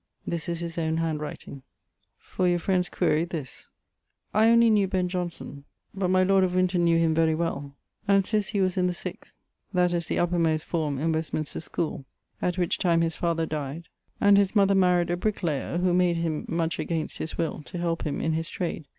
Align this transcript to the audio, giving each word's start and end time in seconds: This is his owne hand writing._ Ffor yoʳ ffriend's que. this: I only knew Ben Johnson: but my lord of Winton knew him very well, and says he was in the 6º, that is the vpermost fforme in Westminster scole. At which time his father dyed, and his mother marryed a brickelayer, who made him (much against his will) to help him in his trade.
This 0.25 0.49
is 0.49 0.61
his 0.61 0.79
owne 0.79 0.97
hand 0.97 1.19
writing._ 1.19 1.61
Ffor 2.19 2.47
yoʳ 2.51 2.59
ffriend's 2.59 2.89
que. 2.89 3.23
this: 3.23 3.69
I 4.33 4.47
only 4.47 4.71
knew 4.71 4.87
Ben 4.87 5.07
Johnson: 5.07 5.63
but 5.93 6.07
my 6.07 6.23
lord 6.23 6.43
of 6.43 6.55
Winton 6.55 6.85
knew 6.85 6.97
him 6.97 7.13
very 7.13 7.35
well, 7.35 7.75
and 8.07 8.25
says 8.25 8.47
he 8.47 8.61
was 8.61 8.77
in 8.77 8.87
the 8.87 8.93
6º, 8.93 9.31
that 9.73 9.93
is 9.93 10.07
the 10.07 10.15
vpermost 10.15 10.65
fforme 10.65 10.99
in 10.99 11.11
Westminster 11.11 11.59
scole. 11.59 12.05
At 12.41 12.57
which 12.57 12.79
time 12.79 13.01
his 13.01 13.15
father 13.15 13.45
dyed, 13.45 13.89
and 14.19 14.39
his 14.39 14.55
mother 14.55 14.73
marryed 14.73 15.11
a 15.11 15.15
brickelayer, 15.17 15.77
who 15.79 15.93
made 15.93 16.17
him 16.17 16.45
(much 16.47 16.79
against 16.79 17.19
his 17.19 17.37
will) 17.37 17.61
to 17.65 17.77
help 17.77 18.01
him 18.03 18.19
in 18.21 18.33
his 18.33 18.49
trade. 18.49 18.87